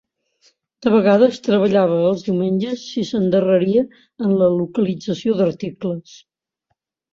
[0.85, 3.85] De vegades treballava els diumenges si s'endarreria
[4.31, 6.19] en la localització d'articles.